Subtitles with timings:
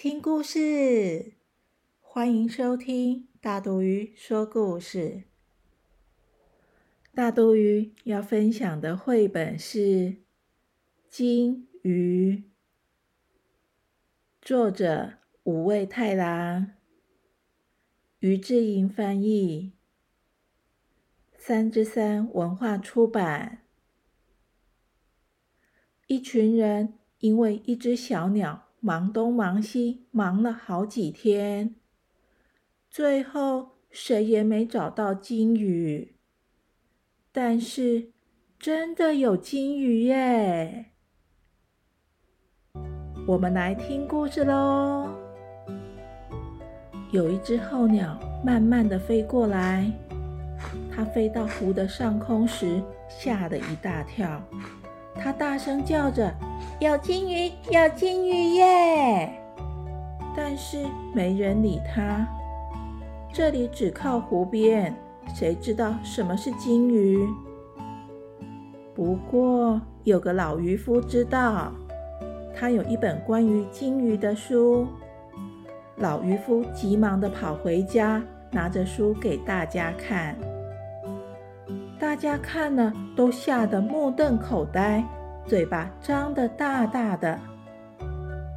[0.00, 1.32] 听故事！
[1.98, 5.24] 欢迎收听大肚鱼说故事。
[7.12, 9.80] 大肚鱼要分享的绘本是
[11.08, 12.36] 《金鱼》，
[14.40, 16.74] 作者五味太郎，
[18.20, 19.72] 于志莹翻译，
[21.36, 23.64] 三之三文化出版。
[26.06, 26.94] 一群人。
[27.18, 31.74] 因为一只小鸟忙东忙西，忙了好几天，
[32.88, 36.14] 最后谁也没找到金鱼。
[37.32, 38.12] 但是
[38.58, 40.86] 真的有金鱼耶！
[43.26, 45.08] 我们来听故事喽。
[47.10, 49.90] 有一只候鸟慢慢的飞过来，
[50.90, 54.42] 它飞到湖的上空时，吓了一大跳。
[55.18, 56.32] 它大声叫着
[56.80, 59.32] ：“有金鱼，有金鱼耶！”
[60.36, 62.26] 但是没人理它。
[63.32, 64.94] 这里只靠湖边，
[65.34, 67.26] 谁知道什么是金鱼？
[68.94, 71.72] 不过有个老渔夫知道，
[72.54, 74.86] 他有一本关于金鱼的书。
[75.96, 80.36] 老渔夫急忙的跑回家，拿着书给大家看。
[81.98, 85.04] 大家看了都吓得目瞪口呆，
[85.44, 87.38] 嘴巴张得大大的。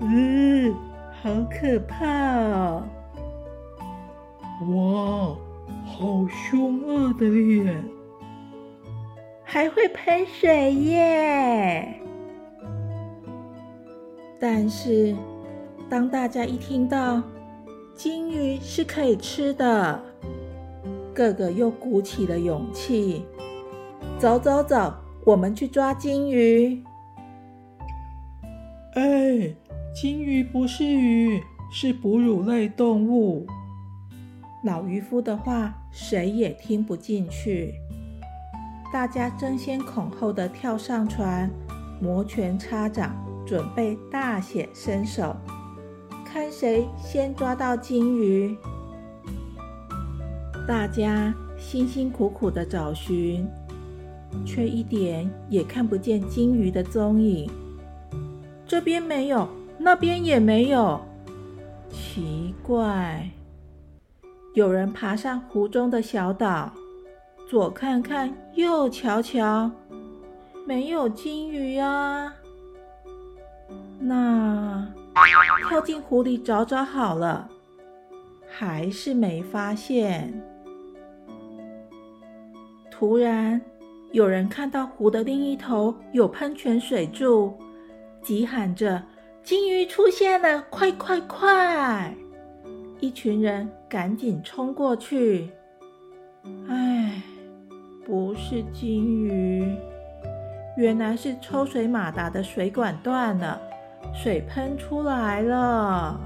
[0.00, 0.74] 嗯，
[1.22, 2.82] 好可怕哦！
[4.68, 5.36] 哇，
[5.84, 7.84] 好凶恶的脸，
[9.44, 12.00] 还会喷水耶！
[14.40, 15.14] 但是，
[15.90, 17.22] 当大家一听到
[17.94, 20.00] 金鱼是可以吃的，
[21.16, 23.24] 个个又鼓起了勇气，
[24.18, 24.92] 走走走，
[25.24, 26.84] 我们去抓金鱼。
[28.92, 29.56] 哎，
[29.94, 33.46] 金鱼不是鱼，是哺乳类动物。
[34.62, 37.72] 老渔夫的话谁也听不进去，
[38.92, 41.50] 大家争先恐后的跳上船，
[41.98, 43.16] 摩拳擦掌，
[43.46, 45.34] 准备大显身手，
[46.26, 48.54] 看谁先抓到金鱼。
[50.66, 53.46] 大家辛辛苦苦的找寻，
[54.44, 57.48] 却一点也看不见金鱼的踪影。
[58.66, 61.00] 这边没有，那边也没有，
[61.88, 63.30] 奇怪。
[64.54, 66.72] 有人爬上湖中的小岛，
[67.48, 69.70] 左看看，右瞧瞧，
[70.66, 72.34] 没有金鱼啊。
[74.00, 74.88] 那
[75.68, 77.48] 跳进湖里找找好了，
[78.48, 80.42] 还是没发现。
[82.98, 83.60] 突然，
[84.12, 87.52] 有人看到湖的另一头有喷泉水柱，
[88.22, 89.02] 急喊着
[89.44, 90.64] ：“金鱼出现了！
[90.70, 92.14] 快快快！”
[92.98, 95.50] 一群人赶紧冲过去。
[96.68, 97.20] 唉，
[98.06, 99.76] 不是金鱼，
[100.78, 103.60] 原来是抽水马达的水管断了，
[104.14, 106.18] 水喷出来了。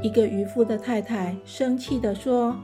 [0.00, 2.56] 一个渔夫的太太生气地说。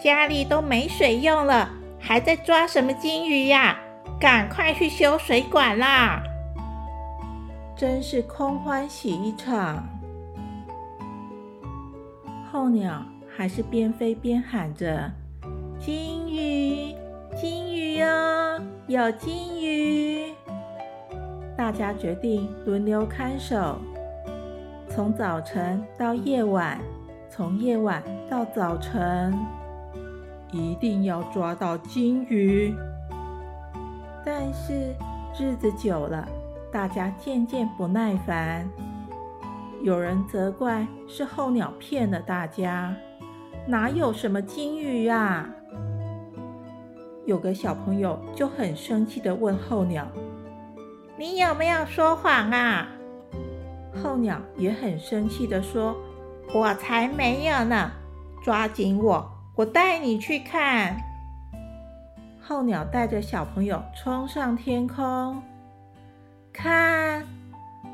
[0.00, 3.78] 家里都没水用了，还在抓什么金鱼呀？
[4.20, 6.22] 赶快去修水管啦！
[7.76, 9.88] 真是空欢喜一场。
[12.52, 13.02] 候鸟
[13.36, 15.10] 还是边飞边喊着
[15.80, 16.94] ：“金鱼，
[17.34, 20.32] 金鱼哦，有金鱼！”
[21.58, 23.80] 大家决定轮流看守，
[24.88, 26.78] 从早晨到夜晚，
[27.28, 29.36] 从夜晚到早晨。
[30.52, 32.72] 一定要抓到金鱼。
[34.24, 34.94] 但是
[35.40, 36.28] 日子久了，
[36.70, 38.68] 大家渐渐不耐烦。
[39.82, 42.94] 有人责怪是候鸟骗了大家，
[43.66, 45.48] 哪有什么金鱼呀？
[47.24, 50.06] 有个小朋友就很生气的问候鸟
[51.18, 52.88] ：“你有没有说谎啊？”
[54.02, 55.96] 候鸟也很生气的说
[56.54, 57.90] ：“我才没有呢！
[58.44, 60.96] 抓紧我！”我带你去看。
[62.40, 65.42] 候鸟带着小朋友冲上天空，
[66.52, 67.24] 看，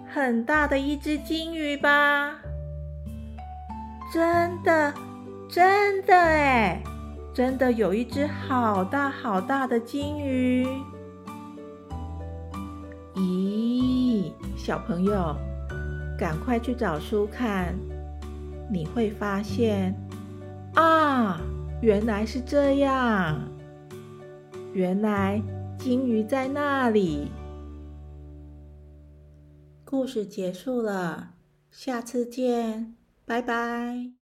[0.08, 2.36] 很大的一只金鱼吧？
[4.12, 4.94] 真的，
[5.50, 6.80] 真的哎，
[7.34, 10.66] 真的有一只好大好大的金鱼。
[13.14, 15.36] 咦，小朋友，
[16.18, 17.74] 赶快去找书看，
[18.70, 19.94] 你会发现
[20.74, 21.40] 啊，
[21.80, 23.48] 原来是这样，
[24.72, 25.42] 原来
[25.78, 27.28] 金鱼在那里。
[29.84, 31.34] 故事结束了，
[31.70, 32.94] 下次见，
[33.24, 34.17] 拜拜。